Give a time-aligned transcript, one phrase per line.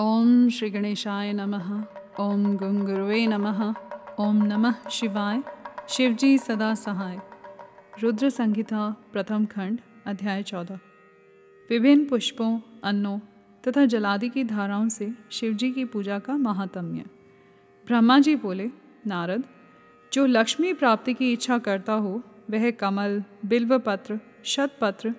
[0.00, 1.84] ओम श्री गणेशाय नमः।
[2.20, 3.74] ओम गुंगुरुवे नमः।
[4.20, 5.42] ओम नमः शिवाय।
[5.88, 7.20] शिवजी सदा सहाय।
[8.02, 10.78] रुद्र संहिता, प्रथम खंड, अध्याय चौदह।
[11.70, 13.18] विभिन्न पुष्पों, अन्नों
[13.68, 17.04] तथा जलादि की धाराओं से शिवजी की पूजा का महात्म्य।
[17.86, 18.70] ब्रह्मा जी बोले,
[19.06, 19.44] नारद,
[20.12, 25.14] जो लक्ष्मी प्राप्ति की इच्छा करता हो, वह कमल, बिल्वपत्र, शतपत्र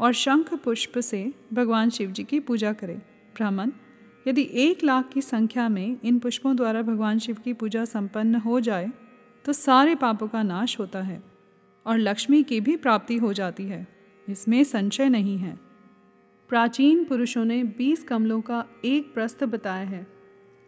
[0.00, 2.94] और शंख पुष्प से भगवान शिव जी की पूजा करे।
[3.36, 3.70] ब्राह्मण
[4.26, 8.60] यदि एक लाख की संख्या में इन पुष्पों द्वारा भगवान शिव की पूजा संपन्न हो
[8.60, 8.90] जाए
[9.44, 11.22] तो सारे पापों का नाश होता है
[11.86, 13.86] और लक्ष्मी की भी प्राप्ति हो जाती है।
[14.28, 15.58] इसमें संशय नहीं है।
[16.48, 20.06] प्राचीन पुरुषों ने बीस कमलों का एक प्रस्थ बताया है।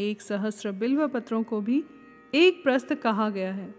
[0.00, 1.84] एक सहस्र बिल्व पत्रों को भी
[2.34, 3.74] एक प्रस्थ कहा गया है।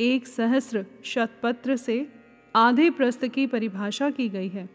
[0.00, 2.12] एक सहस्र शतपत्र से
[2.56, 4.68] आधे प्रस्थ की परिभाषा की गई है।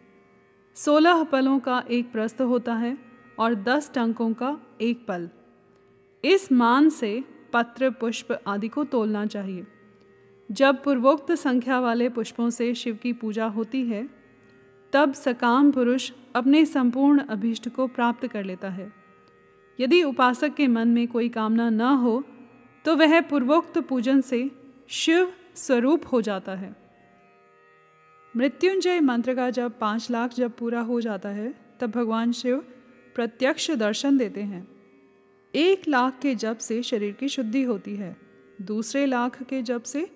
[0.76, 2.98] सोलह पलों का एक प्रस्थ होता है
[3.40, 5.30] और दस टंकों का एक पल।
[6.24, 9.66] इस मान से पत्र, पुष्प आदि को तोलना चाहिए।
[10.50, 14.10] जब पूर्वोक्त संख्या वाले पुष्पों से शिव की पूजा होती है,
[14.94, 18.92] तब सकाम पुरुष अपने संपूर्ण अभीष्ट को प्राप्त कर लेता है।
[19.80, 22.24] यदि उपासक के मन में कोई कामना न हो
[22.86, 24.52] तो वह पूर्वोक्त पूजन से
[24.88, 26.76] शिव स्वरूप हो जाता है।
[28.36, 32.66] मृत्युंजय मंत्र का जब पाँच लाख जब पूरा हो जाता है, तब भगवान शिव
[33.16, 34.68] प्रत्यक्ष दर्शन देते हैं।
[35.56, 38.18] एक लाख के जप से शरीर की शुद्धि होती है।
[38.62, 40.12] दूसरे लाख के जप से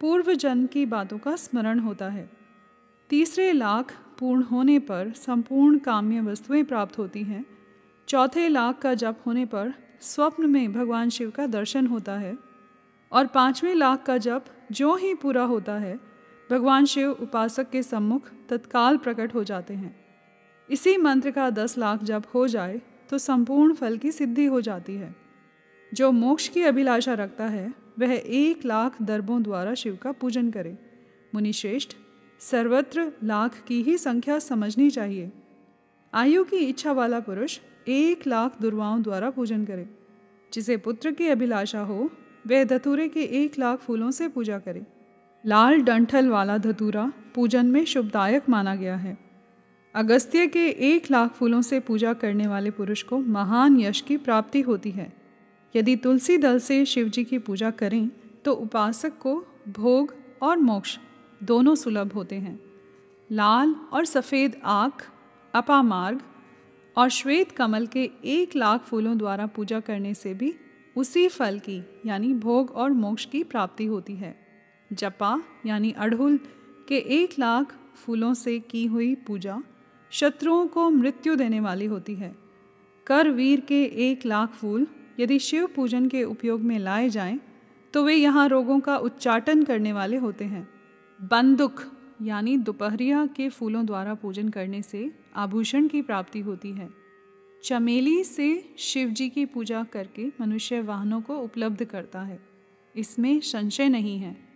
[0.00, 2.30] पूर्व जन्म की बातों का स्मरण होता है।
[3.10, 7.46] तीसरे लाख पूर्ण होने पर संपूर्ण काम्य वस्तुएँ प्राप्त होती हैं।
[8.08, 12.38] चौथे लाख का जप होने पर स्वप्न में भगवान शिव का दर्शन होता है।
[13.12, 16.00] और पाँचवें लाख का जप जो ही पूरा होता है,
[16.50, 20.07] भगवान शिव उपासक के सम्मुख तत्काल प्रकट हो जाते हैं।
[20.70, 22.80] इसी मंत्र का दस लाख जप हो जाए
[23.10, 25.14] तो संपूर्ण फल की सिद्धि हो जाती है।
[25.94, 30.78] जो मोक्ष की अभिलाषा रखता है, वह एक लाख दर्बों द्वारा शिव का पूजन करे।
[31.34, 31.96] मुनिश्रेष्ठ,
[32.40, 35.32] सर्वत्र लाख की ही संख्या समझनी चाहिए।
[36.14, 37.58] आयु की इच्छा वाला पुरुष
[37.88, 39.88] एक लाख दुर्वाओं द्वारा पूजन करे।
[40.52, 42.10] जिसे पुत्र की अभिलाषा हो,
[42.46, 44.86] वह धतूरे के एक लाख फूलों से पूजा करे।
[45.46, 49.27] लाल डंठल वाला धतूरा पूजन में शुभदायक माना गया है।
[49.94, 54.60] अगस्त्य के एक लाख फूलों से पूजा करने वाले पुरुष को महान यश की प्राप्ति
[54.60, 55.12] होती है।
[55.74, 58.08] यदि तुलसी दल से शिव जी की पूजा करें
[58.44, 59.34] तो उपासक को
[59.68, 60.98] भोग और मोक्ष
[61.42, 62.58] दोनों सुलभ होते हैं।
[63.30, 65.08] लाल और सफ़ेद आँख,
[65.54, 66.20] अपामार्ग
[66.96, 70.54] और श्वेत कमल के एक लाख फूलों द्वारा पूजा करने से भी
[70.96, 74.36] उसी फल की, यानी भोग और मोक्ष की प्राप्ति होती है।
[74.92, 76.38] जपा, यानी अड़हुल,
[76.88, 79.62] के एक लाख फूलों से की हुई पूजा
[80.10, 82.36] शत्रुओं को मृत्यु देने वाली होती है।
[83.06, 84.86] कर वीर के एक लाख फूल
[85.20, 87.40] यदि शिव पूजन के उपयोग में लाए जाएँ,
[87.92, 90.68] तो वे यहाँ रोगों का उच्चाटन करने वाले होते हैं।
[91.22, 91.80] बंदुक
[92.22, 96.88] यानी दोपहरिया के फूलों द्वारा पूजन करने से आभूषण की प्राप्ति होती है।
[97.64, 102.40] चमेली से शिव जी की पूजा करके मनुष्य वाहनों को उपलब्ध करता है।
[102.96, 104.47] इसमें संशय नहीं है।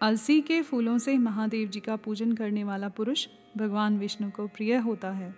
[0.00, 3.26] अलसी के फूलों से महादेव जी का पूजन करने वाला पुरुष
[3.56, 5.34] भगवान विष्णु को प्रिय होता है।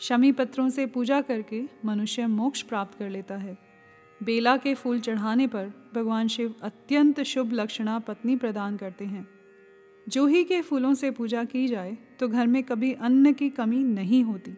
[0.00, 3.56] शमी पत्रों से पूजा करके मनुष्य मोक्ष प्राप्त कर लेता है।
[4.20, 9.26] बेला के फूल चढ़ाने पर भगवान शिव अत्यंत शुभ लक्षणा पत्नी प्रदान करते हैं।
[10.06, 14.22] जूही के फूलों से पूजा की जाए तो घर में कभी अन्न की कमी नहीं
[14.24, 14.56] होती।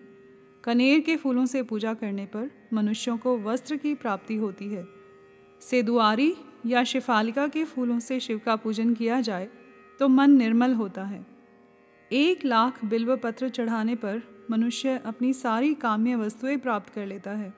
[0.64, 4.86] कनेर के फूलों से पूजा करने पर मनुष्यों को वस्त्र की प्राप्ति होती है।
[5.62, 6.34] सेदुआरी
[6.66, 9.48] या शिफालिका के फूलों से शिव का पूजन किया जाए
[10.00, 11.24] तो मन निर्मल होता है।
[12.10, 17.52] एक लाख बिल्व पत्र चढ़ाने पर मनुष्य अपनी सारी काम्य वस्तुएँ प्राप्त कर लेता है।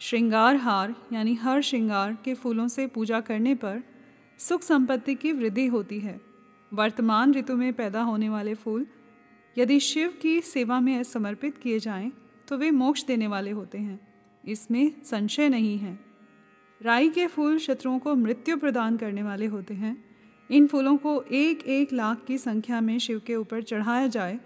[0.00, 3.82] श्रृंगार हार यानी हर श्रृंगार के फूलों से पूजा करने पर
[4.38, 6.20] सुख संपत्ति की वृद्धि होती है।
[6.72, 8.86] वर्तमान ऋतु में पैदा होने वाले फूल
[9.58, 12.12] यदि शिव की सेवा में समर्पित किए जाएँ,
[12.48, 14.00] तो वे मोक्ष देने वाले होते हैं।
[14.44, 16.07] इसमें संशय नहीं है।
[16.80, 19.96] राई के फूल शत्रुओं को मृत्यु प्रदान करने वाले होते हैं।
[20.50, 24.38] इन फूलों को एक एक लाख की संख्या में शिव के ऊपर चढ़ाया जाए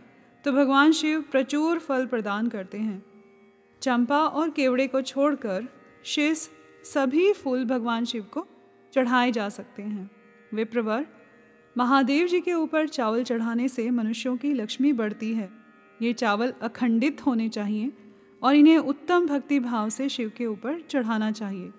[0.44, 3.02] तो भगवान शिव प्रचुर फल प्रदान करते हैं।
[3.82, 5.66] चंपा और केवड़े को छोड़कर
[6.04, 6.48] शेष
[6.84, 8.46] सभी फूल भगवान शिव को
[8.92, 10.10] चढ़ाए जा सकते हैं।
[10.52, 11.06] विप्रवर,
[11.76, 15.48] महादेव जी के ऊपर चावल चढ़ाने से मनुष्यों की लक्ष्मी बढ़ती है।
[16.02, 17.92] ये चावल अखंडित होने चाहिए
[18.42, 21.70] और इन्हें उत्तम भक्ति भाव से शिव के ऊपर चढ़ाना चाहिए।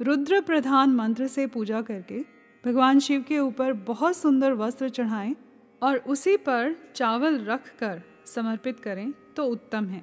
[0.00, 2.18] रुद्र प्रधान मंत्र से पूजा करके
[2.64, 5.34] भगवान शिव के ऊपर बहुत सुंदर वस्त्र चढ़ाएँ
[5.82, 10.02] और उसी पर चावल रख कर समर्पित करें तो उत्तम है।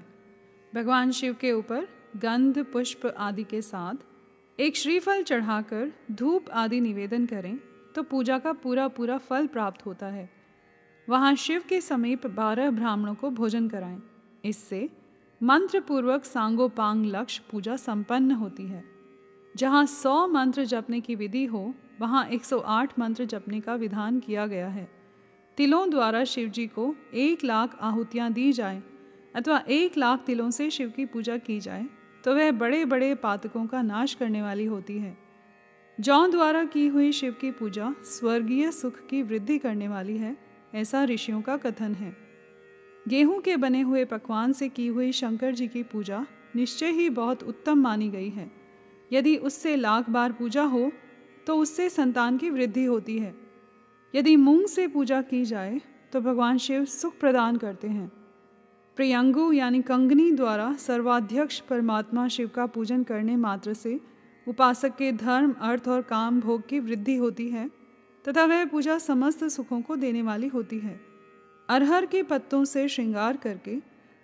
[0.73, 7.25] भगवान शिव के ऊपर गंध, पुष्प आदि के साथ एक श्रीफल चढ़ाकर धूप आदि निवेदन
[7.25, 7.57] करें
[7.95, 10.29] तो पूजा का पूरा पूरा फल प्राप्त होता है।
[11.07, 14.01] वहाँ शिव के समीप बारह ब्राह्मणों को भोजन कराएँ।
[14.45, 14.89] इससे
[15.41, 18.83] मंत्रपूर्वक सांगोपांग लक्ष्य पूजा संपन्न होती है।
[19.55, 24.67] जहाँ सौ मंत्र जपने की विधि हो, वहाँ 108 मंत्र जपने का विधान किया गया
[24.67, 24.87] है।
[25.57, 28.81] तिलों द्वारा शिव जी को एक लाख आहुतियाँ दी जाए,
[29.35, 31.85] अथवा एक लाख तिलों से शिव की पूजा की जाए
[32.23, 35.17] तो वह बड़े बड़े पातकों का नाश करने वाली होती है।
[35.97, 40.35] जौ द्वारा की हुई शिव की पूजा स्वर्गीय सुख की वृद्धि करने वाली है,
[40.75, 42.15] ऐसा ऋषियों का कथन है।
[43.05, 46.25] गेहूँ के बने हुए पकवान से की हुई शंकर जी की पूजा
[46.55, 48.49] निश्चय ही बहुत उत्तम मानी गई है।
[49.11, 50.91] यदि उससे लाख बार पूजा हो
[51.47, 53.33] तो उससे संतान की वृद्धि होती है।
[54.13, 55.81] यदि मूंग से पूजा की जाए
[56.13, 58.11] तो भगवान शिव सुख प्रदान करते हैं।
[58.97, 63.99] प्रियंगु यानी कंगनी द्वारा सर्वाध्यक्ष परमात्मा शिव का पूजन करने मात्र से
[64.47, 67.69] उपासक के धर्म, अर्थ और काम, भोग की वृद्धि होती है,
[68.25, 70.99] तथा वह पूजा समस्त सुखों को देने वाली होती है।
[71.69, 73.75] अरहर के पत्तों से श्रृंगार करके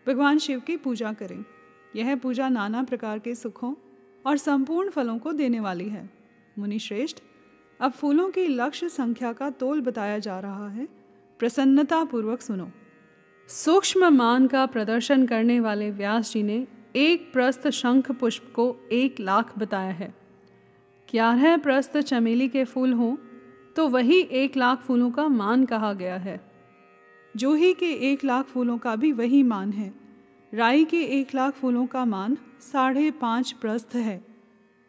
[0.07, 1.43] भगवान शिव की पूजा करें।
[1.95, 3.73] यह पूजा नाना प्रकार के सुखों
[4.27, 6.09] और संपूर्ण फलों को देने वाली है।
[6.59, 7.17] मुनि श्रेष्ठ
[7.79, 10.87] अब फूलों की लक्ष्य संख्या का तोल बताया जा रहा है।
[11.39, 12.69] प्रसन्नता पूर्वक सुनो।
[13.49, 16.65] सूक्ष्म मान का प्रदर्शन करने वाले व्यास जी ने
[16.95, 20.13] एक प्रस्थ शंख पुष्प को एक लाख बताया है।
[21.09, 23.15] ग्यारह प्रस्थ चमेली के फूल हों
[23.75, 26.39] तो वही एक लाख फूलों का मान कहा गया है।
[27.35, 29.93] जूही के एक लाख फूलों का भी वही मान है।
[30.53, 34.25] राई के एक लाख फूलों का मान साढ़े पाँच प्रस्थ है।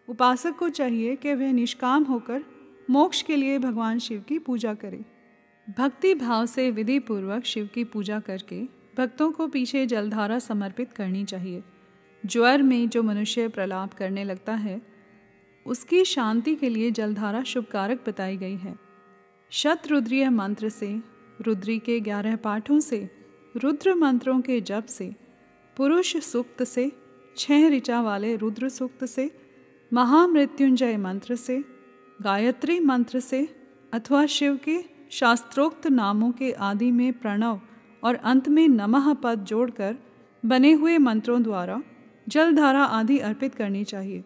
[0.08, 2.44] उपासक को चाहिए कि वह निष्काम होकर
[2.90, 5.04] मोक्ष के लिए भगवान शिव की पूजा करे।
[5.78, 8.62] भक्ति भाव से विधि पूर्वक शिव की पूजा करके
[8.96, 11.62] भक्तों को पीछे जलधारा समर्पित करनी चाहिए।
[12.26, 14.82] ज्वर में जो मनुष्य प्रलाप करने लगता है,
[15.66, 18.78] उसकी शांति के लिए जलधारा शुभकारक बताई गई है।
[19.50, 21.00] शतरुद्रीय मंत्र से,
[21.40, 23.10] रुद्री के ग्यारह पाठों से,
[23.56, 25.27] रुद्र मंत्रों के जप से
[25.78, 26.92] पुरुष सूक्त से,
[27.36, 29.30] छह ऋचा वाले रुद्र सूक्त से,
[29.92, 31.64] महामृत्युंजय मंत्र से,
[32.22, 33.48] गायत्री मंत्र से,
[33.92, 37.60] अथवा शिव के शास्त्रोक्त नामों के आदि में प्रणव
[38.04, 39.96] और अंत में नमः पद जोड़कर
[40.46, 41.82] बने हुए मंत्रों द्वारा
[42.28, 44.24] जलधारा आदि अर्पित करनी चाहिए।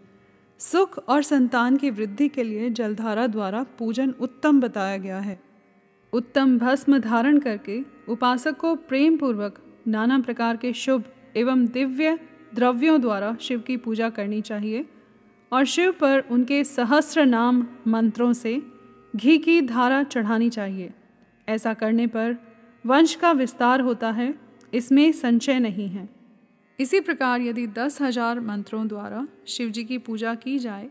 [0.59, 5.41] सुख और संतान की वृद्धि के लिए जलधारा द्वारा पूजन उत्तम बताया गया है।
[6.13, 12.19] उत्तम भस्म धारण करके उपासक को प्रेम पूर्वक नाना प्रकार के शुभ एवं दिव्य
[12.55, 14.85] द्रव्यों द्वारा शिव की पूजा करनी चाहिए
[15.53, 18.61] और शिव पर उनके सहस्र नाम मंत्रों से
[19.15, 20.93] घी की धारा चढ़ानी चाहिए।
[21.49, 22.37] ऐसा करने पर
[22.85, 24.35] वंश का विस्तार होता है,
[24.73, 26.09] इसमें संचय नहीं है।
[26.79, 30.91] इसी प्रकार यदि दस हज़ार मंत्रों द्वारा शिव जी की पूजा की जाए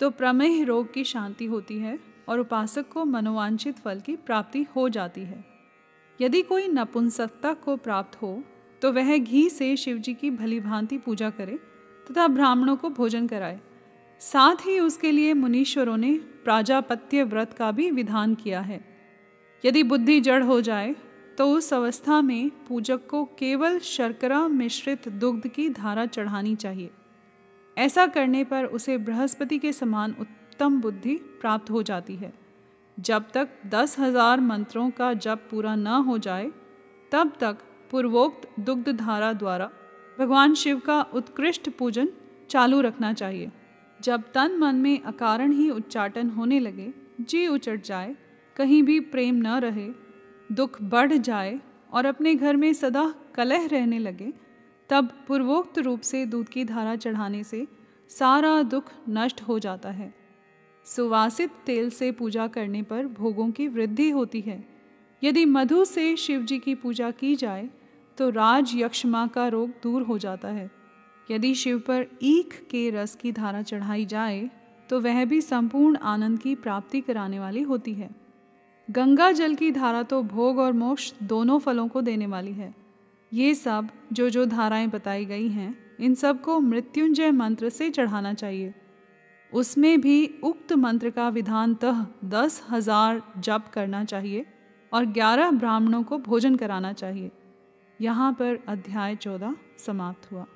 [0.00, 1.98] तो प्रमेह रोग की शांति होती है
[2.28, 5.44] और उपासक को मनोवांछित फल की प्राप्ति हो जाती है।
[6.20, 8.32] यदि कोई नपुंसकता को प्राप्त हो
[8.86, 11.58] तो वह घी से शिवजी की भली भांति पूजा करे
[12.06, 13.58] तथा ब्राह्मणों को भोजन कराए।
[14.20, 16.12] साथ ही उसके लिए मुनीश्वरों ने
[16.44, 18.80] प्राजापत्य व्रत का भी विधान किया है।
[19.64, 20.94] यदि बुद्धि जड़ हो जाए
[21.38, 26.90] तो उस अवस्था में पूजक को केवल शर्करा मिश्रित दुग्ध की धारा चढ़ानी चाहिए।
[27.76, 32.32] ऐसा करने पर उसे बृहस्पति के समान उत्तम बुद्धि प्राप्त हो जाती है।
[32.96, 36.50] जब तक दस हज़ार मंत्रों का जप पूरा न हो जाए,
[37.12, 37.58] तब तक
[37.90, 39.70] पूर्वोक्त दुग्ध धारा द्वारा
[40.18, 42.08] भगवान शिव का उत्कृष्ट पूजन
[42.50, 43.50] चालू रखना चाहिए।
[44.00, 48.16] जब तन मन में अकारण ही उच्चाटन होने लगे, जी उचट जाए,
[48.56, 49.88] कहीं भी प्रेम न रहे,
[50.52, 51.60] दुख बढ़ जाए
[51.92, 54.32] और अपने घर में सदा कलह रहने लगे,
[54.88, 57.66] तब पूर्वोक्त रूप से दूध की धारा चढ़ाने से
[58.08, 60.14] सारा दुख नष्ट हो जाता है।
[60.84, 64.75] सुवासित तेल से पूजा करने पर भोगों की वृद्धि होती है।
[65.22, 67.68] यदि मधु से शिव जी की पूजा की जाए
[68.18, 70.70] तो राज यक्षमा का रोग दूर हो जाता है।
[71.28, 74.48] यदि शिव पर ईख के रस की धारा चढ़ाई जाए
[74.90, 78.08] तो वह भी संपूर्ण आनंद की प्राप्ति कराने वाली होती है।
[78.88, 82.74] गंगा जल की धारा तो भोग और मोक्ष दोनों फलों को देने वाली है।
[83.32, 88.74] ये सब जो जो धाराएँ बताई गई हैं, इन सबको मृत्युंजय मंत्र से चढ़ाना चाहिए।
[89.52, 94.44] उसमें भी उक्त मंत्र का विधानतः दस हज़ार जप करना चाहिए।
[94.92, 97.30] और ग्यारह ब्राह्मणों को भोजन कराना चाहिए।
[98.00, 100.46] यहाँ पर अध्याय चौदह समाप्त हुआ।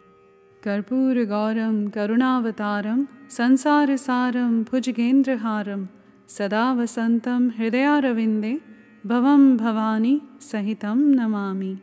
[0.62, 5.88] कर्पूर गौरम, करुणावतारम संसार सारम भुजगेंद्रहारम,
[6.28, 8.60] सदा वसंतम, हृदयारविंदे,
[9.06, 11.78] भवम भवानी, सहितम नमामि।